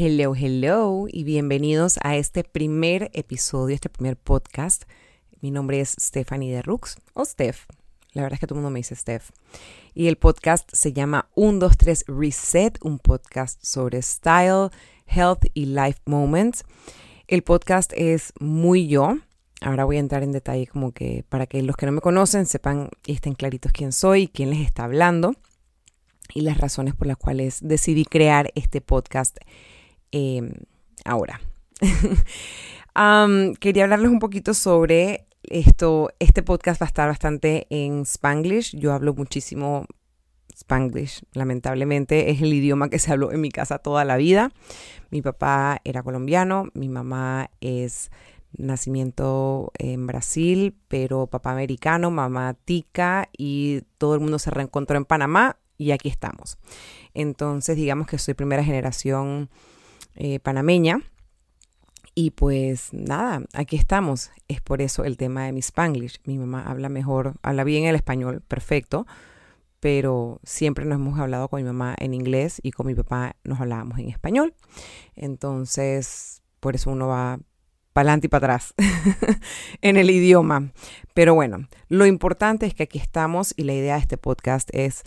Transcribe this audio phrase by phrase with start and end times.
[0.00, 4.84] Hello, hello y bienvenidos a este primer episodio, este primer podcast.
[5.40, 7.66] Mi nombre es Stephanie de Rux o Steph.
[8.12, 9.30] La verdad es que todo el mundo me dice Steph.
[9.94, 14.70] Y el podcast se llama 123 Reset, un podcast sobre style,
[15.08, 16.62] health y life moments.
[17.26, 19.18] El podcast es muy yo.
[19.62, 22.46] Ahora voy a entrar en detalle como que para que los que no me conocen
[22.46, 25.34] sepan y estén claritos quién soy, quién les está hablando
[26.32, 29.38] y las razones por las cuales decidí crear este podcast
[30.12, 30.52] Em,
[31.04, 31.40] ahora.
[33.60, 36.10] quería hablarles un poquito sobre esto.
[36.18, 38.76] Este podcast va a estar bastante en Spanglish.
[38.76, 39.86] Yo hablo muchísimo
[40.54, 42.30] Spanglish, lamentablemente.
[42.30, 44.50] Es el idioma que se habló en mi casa toda la vida.
[45.10, 48.10] Mi papá era colombiano, mi mamá es
[48.56, 55.04] nacimiento en Brasil, pero papá americano, mamá tica y todo el mundo se reencontró en
[55.04, 56.58] Panamá y aquí estamos.
[57.14, 59.50] Entonces, digamos que soy primera generación
[60.18, 61.00] eh, panameña.
[62.14, 64.32] Y pues nada, aquí estamos.
[64.48, 66.20] Es por eso el tema de mi Spanglish.
[66.24, 69.06] Mi mamá habla mejor, habla bien el español, perfecto,
[69.78, 73.60] pero siempre nos hemos hablado con mi mamá en inglés y con mi papá nos
[73.60, 74.54] hablábamos en español.
[75.14, 77.38] Entonces, por eso uno va
[77.92, 78.74] para adelante y para atrás
[79.80, 80.72] en el idioma.
[81.14, 85.04] Pero bueno, lo importante es que aquí estamos y la idea de este podcast es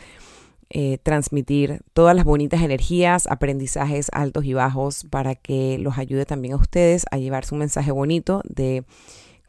[0.74, 6.54] eh, transmitir todas las bonitas energías, aprendizajes altos y bajos para que los ayude también
[6.54, 8.86] a ustedes a llevarse un mensaje bonito de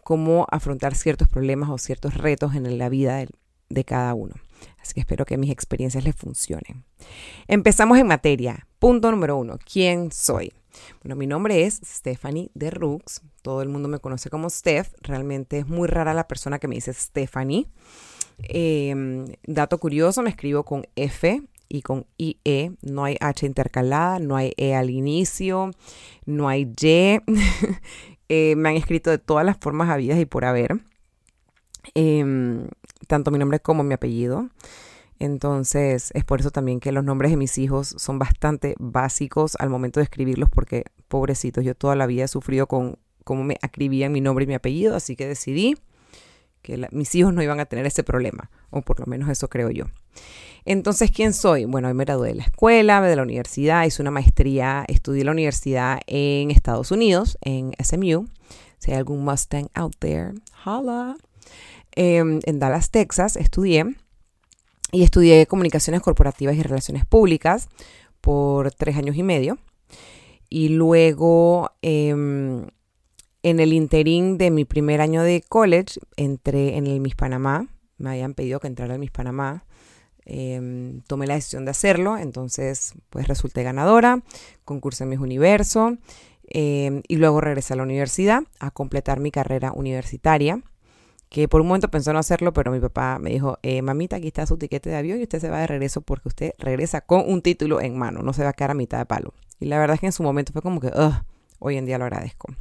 [0.03, 3.25] cómo afrontar ciertos problemas o ciertos retos en la vida
[3.69, 4.35] de, cada uno.
[4.81, 6.85] Así que espero que mis experiencias les funcionen.
[7.47, 8.67] Empezamos en materia.
[8.81, 9.59] Punto número uno.
[9.65, 10.53] ¿Quién soy?
[11.05, 13.23] Bueno, mi nombre es Stephanie de Rux.
[13.43, 14.93] Todo el mundo me conoce como Steph.
[15.03, 17.69] Realmente es muy rara la persona que me dice Stephanie.
[18.39, 24.37] Em, dato curioso, me escribo con F y con IE, no hay H intercalada, no
[24.37, 25.71] hay E al inicio,
[26.27, 27.21] no hay Y.
[28.35, 30.81] Eh, me han escrito de todas las formas habidas y por haber,
[31.95, 32.67] em,
[33.07, 34.49] tanto mi nombre como mi apellido.
[35.19, 39.69] Entonces es por eso también que los nombres de mis hijos son bastante básicos al
[39.69, 44.13] momento de escribirlos porque, pobrecitos, yo toda la vida he sufrido con cómo me escribían
[44.13, 45.77] mi nombre y mi apellido, así que decidí
[46.63, 49.71] que mis hijos no iban a tener ese problema, o por lo menos eso creo
[49.71, 49.87] yo.
[50.65, 51.65] Entonces, ¿quién soy?
[51.65, 56.01] Bueno, me gradué de la escuela, de la universidad, hice una maestría, estudié la universidad
[56.07, 58.29] en Estados Unidos, en SMU.
[58.79, 60.33] Si hay algún Mustang out there,
[60.65, 61.17] holla.
[61.95, 63.97] Em, en Dallas, Texas, estudié
[64.93, 67.69] y estudié comunicaciones corporativas y relaciones públicas
[68.21, 69.59] por tres años y medio.
[70.49, 72.67] Y luego em,
[73.43, 77.67] en el interín de mi primer año de college, entré en el Miss Panamá.
[77.99, 79.65] Me habían pedido que entrara al Miss Panamá.
[80.25, 84.23] Em, tomé la decisión de hacerlo, entonces pues resulté ganadora,
[84.65, 85.97] concursé en Miss Universo
[86.49, 90.63] em, y luego regresé a la universidad a completar mi carrera universitaria,
[91.29, 94.29] que por un momento pensó no hacerlo, pero mi papá me dijo, eh, mamita, aquí
[94.29, 97.25] está su tiquete de avión y usted se va de regreso porque usted regresa con
[97.29, 99.35] un título en mano, no se va a quedar a mitad de palo.
[99.59, 100.93] Y la verdad es que en su momento fue como que,
[101.59, 102.55] hoy en día lo agradezco.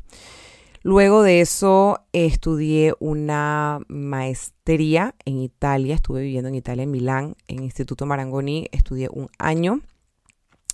[0.84, 7.64] Luego de eso estudié una maestría en Italia, estuve viviendo en Italia, en Milán, en
[7.64, 9.82] Instituto Marangoni, estudié un año,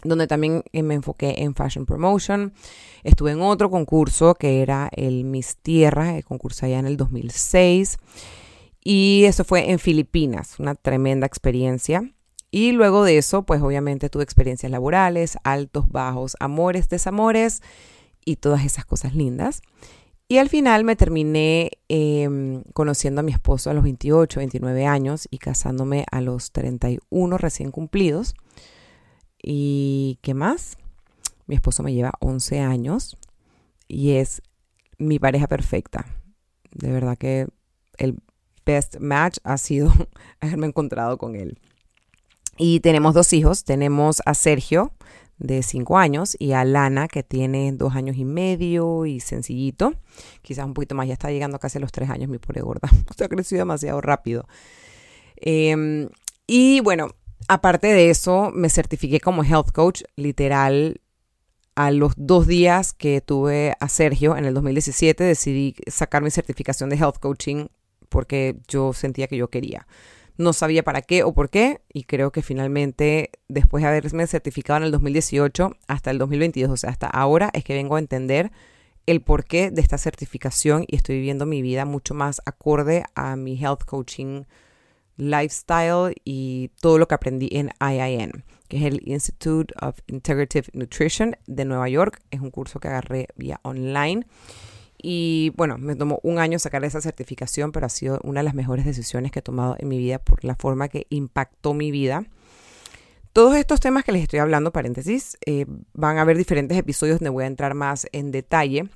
[0.03, 2.53] donde también eh, me enfoqué en Fashion Promotion.
[3.03, 7.97] Estuve en otro concurso que era el Miss Tierra, el concurso allá en el 2006.
[8.81, 12.09] Y eso fue en Filipinas, una tremenda experiencia.
[12.49, 17.61] Y luego de eso, pues obviamente tuve experiencias laborales, altos, bajos, amores, desamores
[18.27, 19.61] y todas esas cosas lindas.
[20.27, 25.29] Y al final me terminé em, conociendo a mi esposo a los 28, 29 años
[25.31, 28.35] y casándome a los 31 recién cumplidos.
[29.41, 30.77] ¿Y qué más?
[31.45, 33.15] Mi esposo me lleva 11 años
[33.87, 34.41] y es
[34.97, 36.05] mi pareja perfecta.
[36.71, 37.47] De verdad que
[37.97, 38.21] el
[38.65, 39.93] best match ha sido
[40.41, 41.57] haberme encontrado con él.
[42.57, 43.63] Y tenemos dos hijos.
[43.63, 44.91] Tenemos a Sergio,
[45.39, 49.93] de 5 años y a Lana que tiene 2 años y medio y sencillito,
[50.41, 52.89] quizás un poquito más, ya está llegando casi a los 3 años mi pobre gorda,
[53.15, 54.47] se ha crecido demasiado rápido.
[55.35, 56.09] Em,
[56.47, 57.09] y bueno,
[57.47, 61.01] aparte de eso, me certifiqué como health coach, literal.
[61.75, 66.89] A los dos días que tuve a Sergio en el 2017 decidí sacar mi certificación
[66.89, 67.67] de health coaching
[68.09, 69.85] porque yo sentía que yo quería.
[70.37, 74.77] No sabía para qué o por qué y creo que finalmente después de haberme certificado
[74.77, 78.51] en el 2018 hasta el 2022, o sea, hasta ahora es que vengo a entender
[79.07, 83.57] el porqué de esta certificación y estoy viviendo mi vida mucho más acorde a mi
[83.57, 84.43] health coaching
[85.17, 91.35] lifestyle y todo lo que aprendí en IIN, que es el Institute of Integrative Nutrition
[91.47, 92.21] de Nueva York.
[92.31, 94.27] Es un curso que agarré vía online.
[94.97, 98.55] Y bueno, me tomó un año sacar esa certificación, pero ha sido una de las
[98.55, 102.25] mejores decisiones que he tomado en mi vida por la forma que impactó mi vida.
[103.33, 107.29] Todos estos temas que les estoy hablando, paréntesis, eh, van a haber diferentes episodios donde
[107.29, 108.89] voy a entrar más en detalle,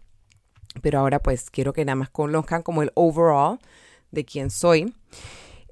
[0.81, 3.59] pero ahora pues quiero que nada más conozcan como el overall
[4.09, 4.95] de quién soy.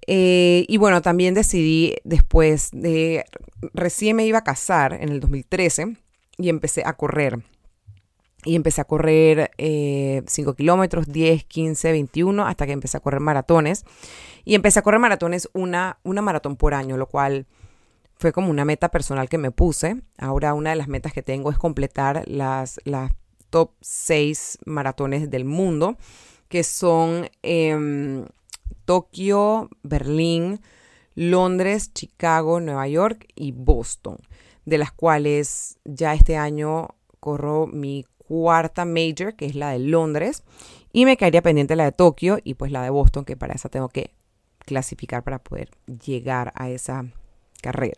[0.06, 3.26] Eh, y bueno, también decidí después de,
[3.74, 5.98] recién me iba a casar en el 2013
[6.38, 7.40] y empecé a correr.
[8.50, 13.20] Y empecé a correr 5 eh, kilómetros, 10, 15, 21, hasta que empecé a correr
[13.20, 13.86] maratones.
[14.44, 17.46] Y empecé a correr maratones, una, una maratón por año, lo cual
[18.16, 20.02] fue como una meta personal que me puse.
[20.18, 23.12] Ahora una de las metas que tengo es completar las, las
[23.52, 26.00] top 6 maratones del mundo,
[26.48, 28.26] que son em,
[28.86, 30.60] Tokio, Berlín,
[31.14, 34.18] Londres, Chicago, Nueva York y Boston,
[34.66, 40.44] de las cuales ya este año corro mi cuarta major, que es la de Londres,
[40.94, 43.70] y me caería pendiente la de Tokio y pues la de Boston, que para esa
[43.70, 44.14] tengo que
[44.60, 45.72] clasificar para poder
[46.06, 47.06] llegar a esa
[47.64, 47.98] carrera.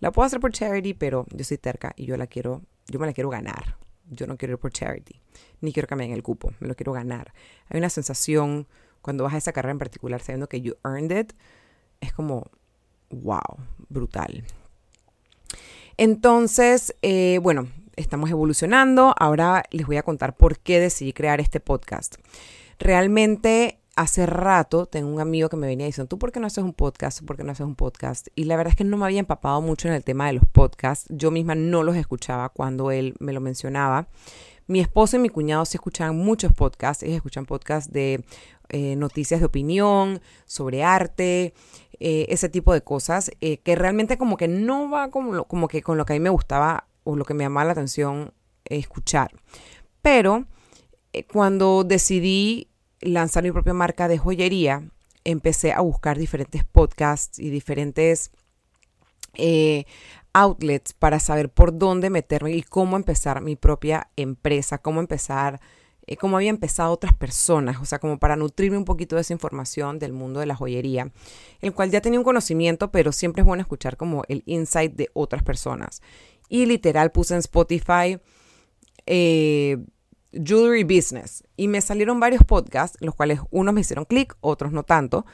[0.00, 3.06] La puedo hacer por charity, pero yo soy terca y yo la quiero, yo me
[3.06, 3.76] la quiero ganar.
[4.10, 5.20] Yo no quiero ir por charity,
[5.60, 7.34] ni quiero que me den el cupo, me lo quiero ganar.
[7.68, 8.66] Hay una sensación
[9.02, 11.32] cuando vas a esa carrera en particular sabiendo que you earned it,
[12.00, 12.50] es como,
[13.10, 13.58] wow,
[13.90, 14.44] brutal.
[15.98, 19.14] Entonces, eh, bueno, estamos evolucionando.
[19.18, 22.16] Ahora les voy a contar por qué decidí crear este podcast.
[22.78, 26.62] Realmente hace rato tengo un amigo que me venía diciendo, ¿tú por qué no haces
[26.62, 27.22] un podcast?
[27.24, 28.28] ¿Por qué no haces un podcast?
[28.36, 30.44] Y la verdad es que no me había empapado mucho en el tema de los
[30.50, 31.06] podcasts.
[31.10, 34.08] Yo misma no los escuchaba cuando él me lo mencionaba.
[34.68, 37.02] Mi esposo y mi cuñado se escuchan muchos podcasts.
[37.02, 38.24] Ellos escuchan podcasts de
[38.68, 41.54] eh, noticias de opinión, sobre arte,
[41.98, 45.82] eh, ese tipo de cosas, eh, que realmente como que no va como, como que
[45.82, 48.34] con lo que a mí me gustaba o lo que me llamaba la atención
[48.66, 49.32] escuchar.
[50.02, 50.44] Pero
[51.32, 52.68] cuando decidí
[53.00, 54.90] lanzar mi propia marca de joyería,
[55.24, 58.30] empecé a buscar diferentes podcasts y diferentes
[59.34, 59.86] eh,
[60.34, 65.60] outlets para saber por dónde meterme y cómo empezar mi propia empresa, cómo empezar,
[66.06, 69.32] eh, cómo había empezado otras personas, o sea, como para nutrirme un poquito de esa
[69.32, 71.10] información del mundo de la joyería,
[71.60, 75.08] el cual ya tenía un conocimiento, pero siempre es bueno escuchar como el insight de
[75.14, 76.02] otras personas.
[76.48, 78.18] Y literal puse en Spotify
[79.06, 79.78] eh,
[80.32, 81.44] Jewelry Business.
[81.56, 85.26] Y me salieron varios podcasts, los cuales unos me hicieron clic, otros no tanto,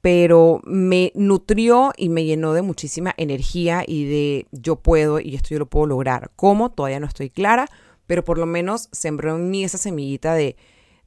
[0.00, 5.48] pero me nutrió y me llenó de muchísima energía y de yo puedo y esto
[5.50, 6.30] yo lo puedo lograr.
[6.36, 6.70] ¿Cómo?
[6.70, 7.66] Todavía no estoy clara,
[8.06, 10.56] pero por lo menos sembró en mí esa semillita de,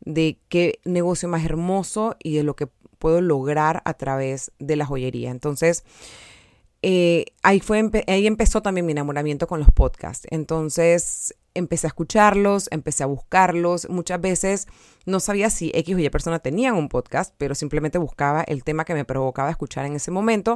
[0.01, 2.67] de qué negocio más hermoso y de lo que
[2.99, 5.31] puedo lograr a través de la joyería.
[5.31, 5.83] Entonces,
[6.81, 10.27] eh, ahí, fue, ahí empezó también mi enamoramiento con los podcasts.
[10.31, 13.89] Entonces, empecé a escucharlos, empecé a buscarlos.
[13.89, 14.67] Muchas veces
[15.05, 18.85] no sabía si X o Y persona tenían un podcast, pero simplemente buscaba el tema
[18.85, 20.55] que me provocaba escuchar en ese momento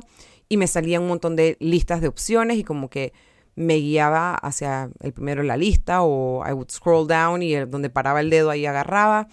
[0.50, 3.14] y me salían un montón de listas de opciones y como que
[3.56, 7.90] me guiaba hacia el primero en la lista o I would scroll down y donde
[7.90, 9.28] paraba el dedo ahí agarraba.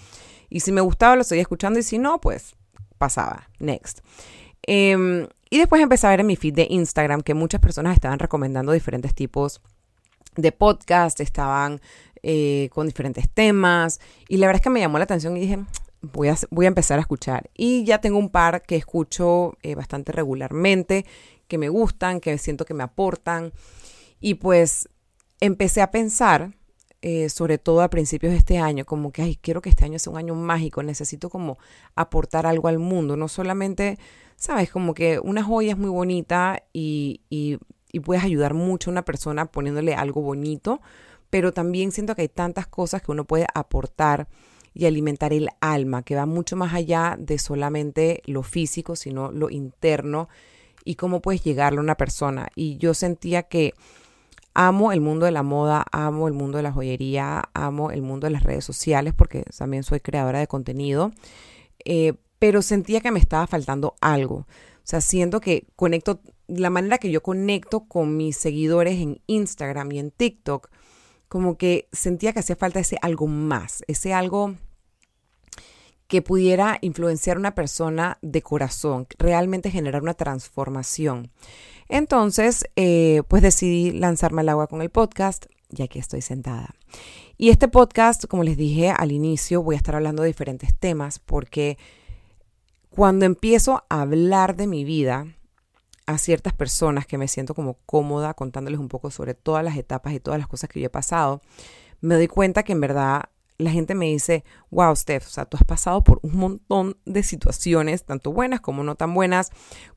[0.49, 2.55] Y si me gustaba lo seguía escuchando y si no, pues
[2.99, 3.49] pasaba.
[3.59, 4.00] Next.
[4.65, 8.18] Em, y después empecé a ver en mi feed de Instagram que muchas personas estaban
[8.18, 9.61] recomendando diferentes tipos
[10.35, 11.82] de podcast, estaban
[12.23, 15.59] eh, con diferentes temas y la verdad es que me llamó la atención y dije,
[16.00, 17.50] voy a, voy a empezar a escuchar.
[17.54, 21.04] Y ya tengo un par que escucho eh, bastante regularmente,
[21.49, 23.52] que me gustan, que siento que me aportan.
[24.21, 24.88] Y pues
[25.40, 26.54] empecé a pensar,
[27.02, 29.99] eh, sobre todo a principios de este año, como que, ay, quiero que este año
[29.99, 31.59] sea un año mágico, necesito como
[31.94, 33.99] aportar algo al mundo, no solamente,
[34.42, 39.04] sabes, como que una joya es muy bonita y, y puedes ayudar mucho a una
[39.04, 40.80] persona poniéndole algo bonito,
[41.30, 44.26] pero también siento que hay tantas cosas que uno puede aportar
[44.75, 49.49] y alimentar el alma, que va mucho más allá de solamente lo físico, sino lo
[49.49, 50.28] interno
[50.84, 52.49] y cómo puedes llegarle a una persona.
[52.56, 53.75] Y yo sentía que
[54.54, 58.26] amo el mundo de la moda, amo el mundo de la joyería, amo el mundo
[58.26, 61.12] de las redes sociales, porque también soy creadora de contenido,
[61.84, 64.34] eh, pero sentía que me estaba faltando algo.
[64.38, 69.92] O sea, siento que conecto la manera que yo conecto con mis seguidores en Instagram
[69.92, 70.68] y en TikTok,
[71.28, 74.56] como que sentía que hacía falta ese algo más, ese algo
[76.08, 81.30] que pudiera influenciar a una persona de corazón, realmente generar una transformación.
[81.88, 86.75] Entonces, eh, pues decidí lanzarme al agua con el podcast y aquí estoy sentada.
[87.38, 91.20] Y este podcast, como les dije al inicio, voy a estar hablando de diferentes temas
[91.20, 91.78] porque
[92.94, 95.26] cuando empiezo a hablar de mi vida
[96.06, 100.12] a ciertas personas que me siento como cómoda contándoles un poco sobre todas las etapas
[100.12, 101.40] y todas las cosas que yo he pasado,
[102.02, 103.22] me doy cuenta que en verdad
[103.56, 107.22] la gente me dice, wow, Steph, o sea, tú has pasado por un montón de
[107.22, 109.52] situaciones, tanto buenas como no tan buenas,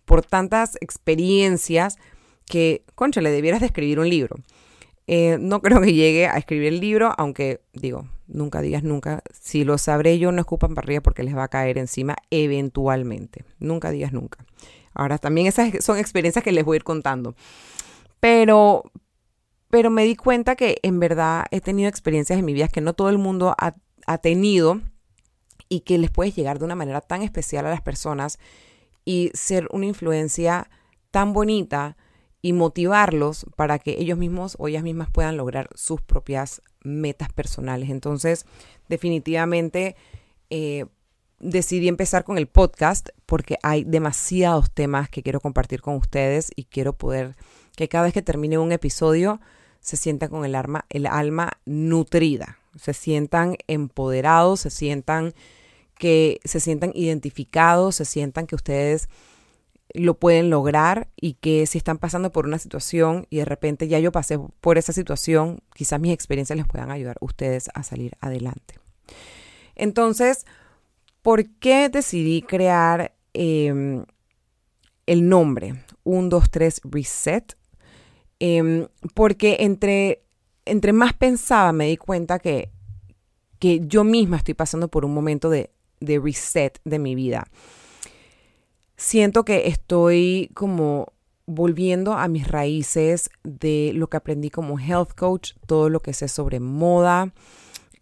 [0.05, 1.97] por tantas experiencias
[2.45, 4.37] que, concha, le debieras de escribir un libro.
[5.07, 9.21] Eh, no creo que llegue a escribir el libro, aunque digo, nunca digas nunca.
[9.39, 13.45] Si lo sabré yo, no escupan para arriba porque les va a caer encima eventualmente.
[13.59, 14.45] Nunca digas nunca.
[14.93, 17.35] Ahora, también esas son experiencias que les voy a ir contando.
[18.19, 18.83] Pero,
[19.69, 22.93] pero me di cuenta que en verdad he tenido experiencias en mi vida que no
[22.93, 23.75] todo el mundo ha,
[24.07, 24.81] ha tenido
[25.69, 28.39] y que les puedes llegar de una manera tan especial a las personas
[29.03, 30.69] y ser una influencia
[31.11, 31.97] tan bonita
[32.45, 37.89] y motivarlos para que ellos mismos o ellas mismas puedan lograr sus propias metas personales.
[37.89, 38.45] Entonces,
[38.87, 39.95] definitivamente
[40.51, 40.85] eh,
[41.39, 46.65] decidí empezar con el podcast porque hay demasiados temas que quiero compartir con ustedes y
[46.65, 47.35] quiero poder
[47.75, 49.41] que cada vez que termine un episodio
[49.79, 55.33] se sientan con el, alma, el alma nutrida, se sientan empoderados, se sientan
[55.97, 59.09] que se sientan identificados, se sientan que ustedes
[59.95, 63.99] lo pueden lograr y que si están pasando por una situación y de repente ya
[63.99, 68.13] yo pasé por esa situación, quizás mis experiencias les puedan ayudar a ustedes a salir
[68.19, 68.79] adelante.
[69.75, 70.45] Entonces,
[71.21, 74.05] ¿por qué decidí crear em,
[75.05, 77.57] el nombre 1, 2, 3 Reset?
[78.39, 80.23] Em, porque entre,
[80.65, 82.69] entre más pensaba me di cuenta que,
[83.59, 87.47] que yo misma estoy pasando por un momento de, de reset de mi vida
[88.97, 91.13] siento que estoy como
[91.45, 96.27] volviendo a mis raíces de lo que aprendí como health coach, todo lo que sé
[96.27, 97.33] sobre moda,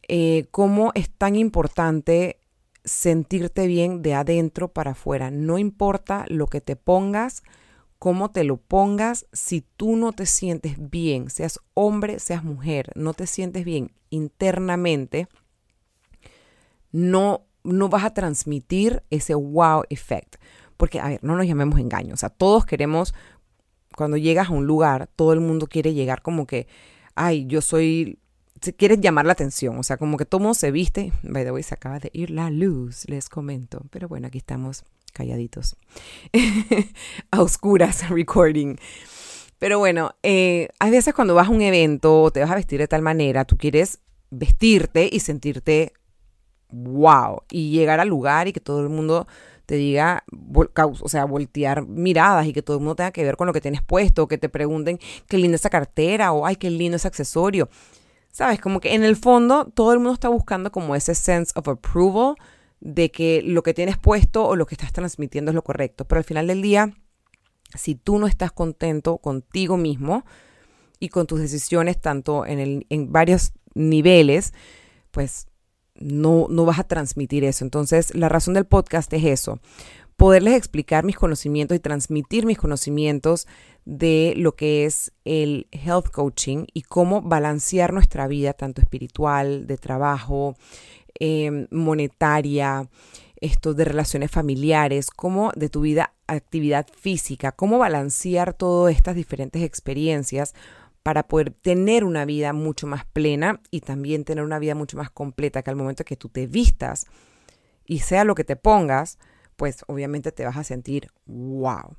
[0.07, 2.39] eh, cómo es tan importante
[2.85, 5.31] sentirte bien de adentro para afuera.
[5.31, 7.43] No importa lo que te pongas,
[7.99, 13.13] cómo te lo pongas, si tú no te sientes bien, seas hombre, seas mujer, no
[13.13, 15.27] te sientes bien internamente,
[16.91, 20.35] no, no vas a transmitir ese wow effect.
[20.83, 22.15] Porque, a ver, no nos llamemos engaños.
[22.15, 23.15] O sea, todos queremos,
[23.95, 26.67] cuando llegas a un lugar, todo el mundo quiere llegar como que,
[27.15, 28.19] ay, yo soy,
[28.75, 29.77] quieres llamar la atención.
[29.77, 31.13] O sea, como que todo mundo se viste.
[31.23, 33.85] By the way, se acaba de ir la luz, les comento.
[33.91, 35.77] Pero bueno, aquí estamos calladitos.
[37.31, 38.75] a oscuras, recording.
[39.57, 42.81] Pero bueno, eh, hay veces cuando vas a un evento o te vas a vestir
[42.81, 43.99] de tal manera, tú quieres
[44.31, 45.93] vestirte y sentirte
[46.67, 47.43] wow.
[47.49, 49.27] Y llegar al lugar y que todo el mundo
[49.73, 50.23] te diga,
[51.01, 53.59] o sea, voltear miradas y que todo el mundo tenga que ver con lo que
[53.59, 57.69] tienes puesto, que te pregunten qué linda esa cartera o ay, qué lindo ese accesorio.
[58.31, 61.67] Sabes, como que en el fondo todo el mundo está buscando como ese sense of
[61.67, 62.35] approval
[62.81, 66.05] de que lo que tienes puesto o lo que estás transmitiendo es lo correcto.
[66.05, 66.93] Pero al final del día,
[67.73, 70.23] si tú no estás contento contigo mismo
[70.99, 74.53] y con tus decisiones, tanto en, en varios niveles,
[75.09, 75.47] pues
[76.03, 77.63] no, no vas a transmitir eso.
[77.63, 79.59] Entonces, la razón del podcast es eso,
[80.17, 83.47] poderles explicar mis conocimientos y transmitir mis conocimientos
[83.85, 89.77] de lo que es el health coaching y cómo balancear nuestra vida, tanto espiritual, de
[89.77, 90.55] trabajo,
[91.19, 92.89] em, monetaria,
[93.41, 99.61] esto de relaciones familiares, como de tu vida, actividad física, cómo balancear todas estas diferentes
[99.63, 100.53] experiencias
[101.03, 105.11] para poder tener una vida mucho más plena y también tener una vida mucho más
[105.11, 107.05] completa, que al momento que tú te vistas
[107.85, 109.19] y sea lo que te pongas,
[109.57, 111.97] pues obviamente te vas a sentir wow.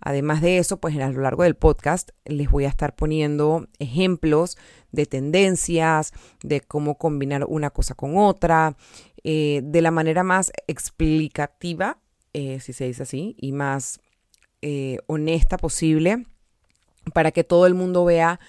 [0.00, 4.56] Además de eso, pues a lo largo del podcast les voy a estar poniendo ejemplos
[4.90, 8.76] de tendencias, de cómo combinar una cosa con otra,
[9.22, 11.98] eh, de la manera más explicativa,
[12.32, 14.00] eh, si se dice así, y más
[14.62, 16.26] eh, honesta posible
[17.12, 18.40] para que todo el mundo vea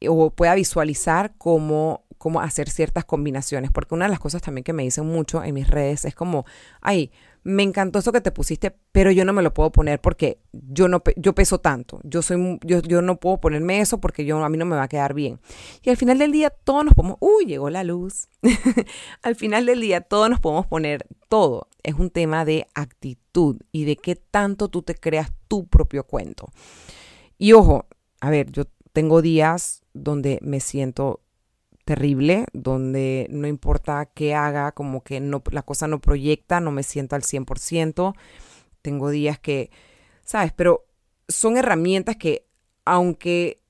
[0.00, 3.70] eh, o pueda visualizar cómo, cómo hacer ciertas combinaciones.
[3.70, 6.44] Porque una de las cosas también que me dicen mucho en mis redes es como,
[6.80, 7.10] ay,
[7.46, 10.88] me encantó eso que te pusiste, pero yo no me lo puedo poner porque yo
[10.88, 12.00] no yo peso tanto.
[12.02, 14.82] Yo soy yo, yo no puedo ponerme eso porque yo a mí no me va
[14.82, 15.38] a quedar bien.
[15.82, 18.28] Y al final del día todos nos podemos, uy, llegó la luz.
[19.22, 21.68] al final del día todos nos podemos poner todo.
[21.84, 26.48] Es un tema de actitud y de qué tanto tú te creas tu propio cuento.
[27.38, 27.86] Y ojo,
[28.20, 31.20] a ver, yo tengo días donde me siento
[31.86, 36.82] terrible, donde no importa qué haga, como que no, la cosa no proyecta, no me
[36.82, 38.14] siento al 100%.
[38.82, 39.70] Tengo días que,
[40.24, 40.52] ¿sabes?
[40.52, 40.84] Pero
[41.28, 42.46] son herramientas que,
[42.84, 43.62] aunque,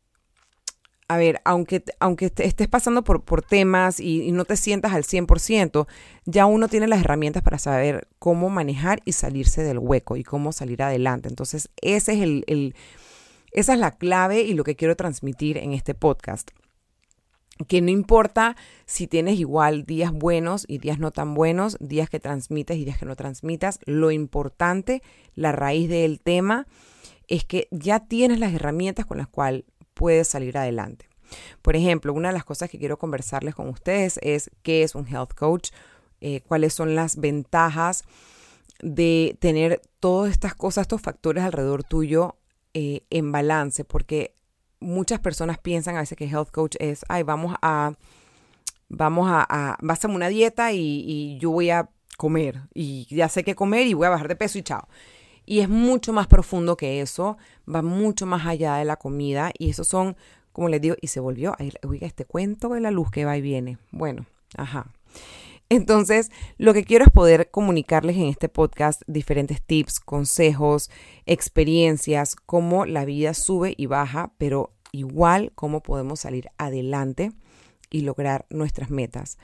[1.09, 5.87] a ver, aunque, aunque estés pasando por, por temas y, no te sientas al 100%,
[6.25, 10.53] ya uno tiene las herramientas para saber cómo manejar y salirse del hueco y cómo
[10.53, 11.29] salir adelante.
[11.29, 12.75] Entonces, ese es el,
[13.57, 16.51] esa es la clave y lo que quiero transmitir en este podcast.
[17.69, 22.21] Que no importa si tienes igual días buenos y días no tan buenos, días que
[22.21, 25.03] transmites y días que no transmitas, lo importante,
[25.35, 26.67] la raíz del tema,
[27.29, 31.09] es que ya tienes las herramientas con las cuales puedes salir adelante.
[31.63, 35.09] Por ejemplo, una de las cosas que quiero conversarles con ustedes es qué es un
[35.09, 35.71] health coach,
[36.21, 38.05] eh, cuáles son las ventajas
[38.83, 42.37] de tener todas estas cosas, estos factores alrededor tuyo
[42.79, 44.37] eh, en balance, porque
[44.81, 47.95] muchas personas piensan a veces que health coach es, ay, vamos a,
[48.91, 53.31] vamos a, a vas a una dieta y, y yo voy a comer y ya
[53.31, 54.89] sé qué comer y voy a bajar de peso y chao.
[55.47, 59.71] Y es mucho más profundo que eso, va mucho más allá de la comida y
[59.71, 60.15] eso son,
[60.53, 61.57] como les digo, y se volvió,
[61.89, 63.79] oiga, este cuento de la luz que va y viene.
[63.91, 64.93] Bueno, ajá.
[65.69, 70.91] Entonces, lo que quiero es poder comunicarles en este podcast diferentes tips, consejos,
[71.27, 77.33] experiencias, cómo la vida sube y baja, pero igual cómo podemos salir adelante
[77.91, 79.39] y lograr nuestras metas.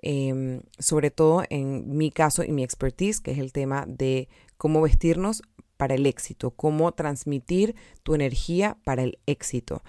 [0.00, 4.82] Em, sobre todo en mi caso y mi expertise, que es el tema de cómo
[4.82, 5.42] vestirnos
[5.76, 9.82] para el éxito, cómo transmitir tu energía para el éxito.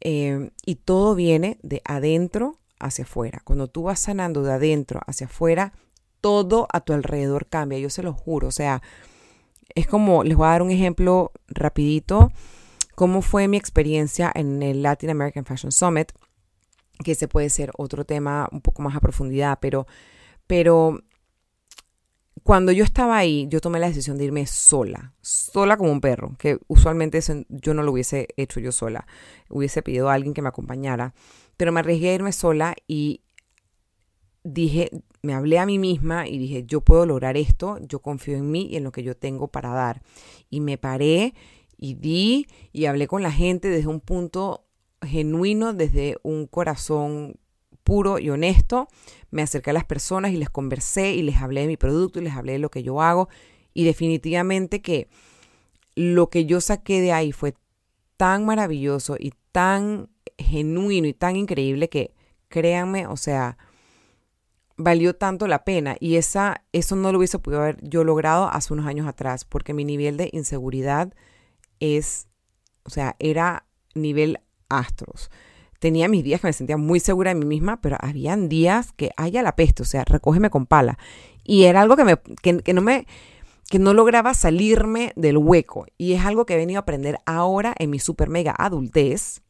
[0.00, 3.40] Em, y todo viene de adentro hacia afuera.
[3.44, 5.72] Cuando tú vas sanando de adentro hacia afuera,
[6.20, 8.48] todo a tu alrededor cambia, yo se lo juro.
[8.48, 8.82] O sea,
[9.74, 12.30] es como, les voy a dar un ejemplo rapidito,
[12.94, 16.12] cómo fue mi experiencia en el Latin American Fashion Summit
[17.02, 19.86] que ese puede ser otro tema un poco más a profundidad, pero,
[20.46, 21.00] pero
[22.42, 26.34] cuando yo estaba ahí, yo tomé la decisión de irme sola, sola como un perro,
[26.38, 29.06] que usualmente yo no lo hubiese hecho yo sola,
[29.48, 31.14] hubiese pedido a alguien que me acompañara,
[31.62, 33.20] pero me arriesgué a irme sola y
[34.42, 34.90] dije,
[35.22, 38.66] me hablé a mí misma y dije, yo puedo lograr esto, yo confío en mí
[38.68, 40.02] y en lo que yo tengo para dar.
[40.50, 41.34] Y me paré
[41.76, 44.66] y di y hablé con la gente desde un punto
[45.02, 47.36] genuino, desde un corazón
[47.84, 48.88] puro y honesto.
[49.30, 52.24] Me acerqué a las personas y les conversé y les hablé de mi producto y
[52.24, 53.28] les hablé de lo que yo hago.
[53.72, 55.06] Y definitivamente que
[55.94, 57.54] lo que yo saqué de ahí fue
[58.16, 60.08] tan maravilloso y tan
[60.42, 62.14] genuino y tan increíble que
[62.48, 63.58] créanme, o sea,
[64.76, 68.72] valió tanto la pena y esa eso no lo hubiese podido haber yo logrado hace
[68.72, 71.14] unos años atrás porque mi nivel de inseguridad
[71.78, 72.28] es
[72.84, 75.30] o sea, era nivel astros.
[75.78, 79.10] Tenía mis días que me sentía muy segura de mí misma, pero habían días que
[79.16, 80.98] haya la peste, o sea, recógeme con pala.
[81.44, 82.16] Y era algo que, me,
[82.62, 83.06] que, no me
[83.68, 85.86] que no lograba salirme del hueco.
[85.98, 89.42] Y es algo que he venido a aprender ahora en mi super mega adultez.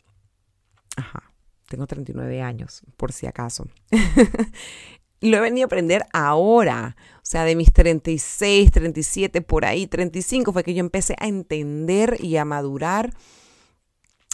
[0.96, 1.33] Ajá,
[1.68, 3.66] tengo 39 años, por si acaso.
[5.20, 6.96] lo he venido a aprender ahora.
[7.16, 12.18] O sea, de mis 36, 37, por ahí, 35 fue que yo empecé a entender
[12.20, 13.12] y a madurar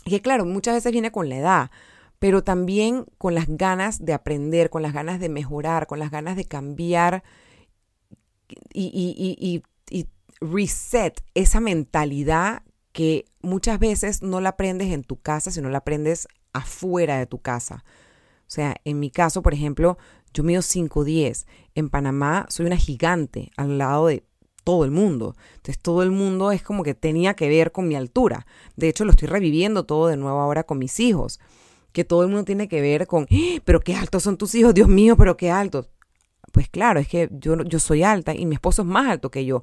[0.09, 1.71] y claro, muchas veces viene con la edad,
[2.19, 6.37] pero también con las ganas de aprender, con las ganas de mejorar, con las ganas
[6.37, 7.23] de cambiar
[8.73, 9.63] y, y,
[10.41, 16.29] reset esa mentalidad que muchas veces no la aprendes en tu casa, sino la aprendes
[16.59, 17.85] afuera de tu casa.
[18.49, 19.99] O sea, en mi caso, por ejemplo,
[20.33, 21.47] yo mido 5'10.
[21.75, 24.25] En Panamá soy una gigante al lado de
[24.65, 25.35] todo el mundo.
[25.57, 28.47] Entonces todo el mundo es como que tenía que ver con mi altura.
[28.77, 31.41] De hecho, lo estoy reviviendo todo de nuevo ahora con mis hijos.
[31.93, 33.61] Que todo el mundo tiene que ver con, ¡Ah!
[33.65, 35.89] pero qué altos son tus hijos, Dios mío, pero qué altos.
[36.53, 39.45] Pues claro, es que yo, yo soy alta y mi esposo es más alto que
[39.45, 39.63] yo.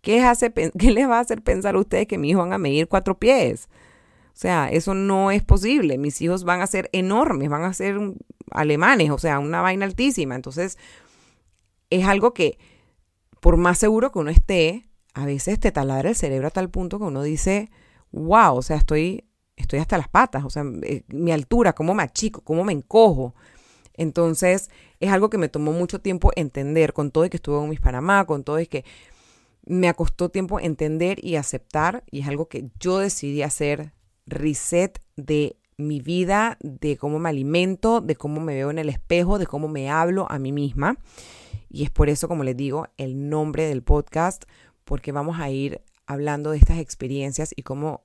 [0.00, 2.58] ¿Qué, hace, ¿Qué les va a hacer pensar a ustedes que mis hijos van a
[2.58, 3.68] medir cuatro pies?
[4.40, 5.98] O sea, eso no es posible.
[5.98, 7.98] Mis hijos van a ser enormes, van a ser
[8.50, 10.34] alemanes, o sea, una vaina altísima.
[10.34, 10.78] Entonces,
[11.90, 12.56] es algo que
[13.40, 16.96] por más seguro que uno esté, a veces te taladra el cerebro a tal punto
[16.96, 17.70] que uno dice,
[18.12, 19.24] wow, o sea, estoy,
[19.56, 23.34] estoy hasta las patas, o sea, eh, mi altura, cómo me achico, cómo me encojo.
[23.92, 27.68] Entonces, es algo que me tomó mucho tiempo entender, con todo y que estuve en
[27.68, 28.86] mis Panamá, con todo y que
[29.66, 33.92] me acostó tiempo entender y aceptar, y es algo que yo decidí hacer
[34.30, 39.38] reset de mi vida, de cómo me alimento, de cómo me veo en el espejo,
[39.38, 40.98] de cómo me hablo a mí misma.
[41.68, 44.44] Y es por eso, como les digo, el nombre del podcast,
[44.84, 48.04] porque vamos a ir hablando de estas experiencias y cómo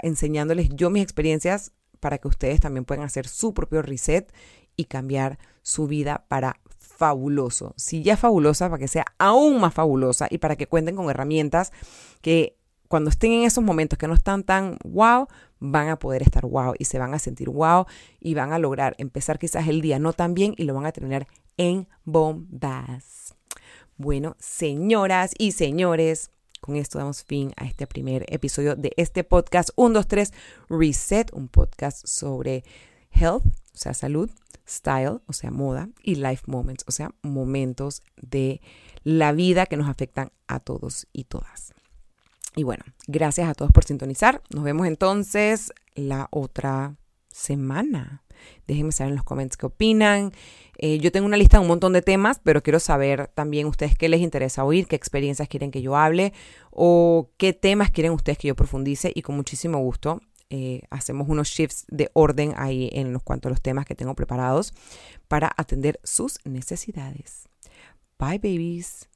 [0.00, 4.32] enseñándoles yo mis experiencias para que ustedes también puedan hacer su propio reset
[4.76, 7.74] y cambiar su vida para fabuloso.
[7.76, 11.10] Si ya es fabulosa, para que sea aún más fabulosa y para que cuenten con
[11.10, 11.72] herramientas
[12.20, 12.57] que
[12.88, 15.28] cuando estén en esos momentos que no están tan wow,
[15.60, 17.86] van a poder estar wow y se van a sentir wow
[18.18, 20.92] y van a lograr empezar quizás el día no tan bien y lo van a
[20.92, 23.34] tener en bombas.
[23.96, 29.70] Bueno, señoras y señores, con esto damos fin a este primer episodio de este podcast
[29.76, 30.32] 123
[30.68, 32.64] Reset, un podcast sobre
[33.10, 34.30] health, o sea, salud,
[34.66, 38.60] style, o sea, moda, y life moments, o sea, momentos de
[39.02, 41.74] la vida que nos afectan a todos y todas.
[42.58, 44.42] Y bueno, gracias a todos por sintonizar.
[44.52, 46.96] Nos vemos entonces la otra
[47.28, 48.24] semana.
[48.66, 50.32] Déjenme saber en los comments qué opinan.
[50.76, 53.96] Eh, yo tengo una lista de un montón de temas, pero quiero saber también ustedes
[53.96, 56.32] qué les interesa oír, qué experiencias quieren que yo hable
[56.72, 61.50] o qué temas quieren ustedes que yo profundice y con muchísimo gusto eh, hacemos unos
[61.50, 64.74] shifts de orden ahí en los cuantos a los temas que tengo preparados
[65.28, 67.48] para atender sus necesidades.
[68.18, 69.08] Bye babies.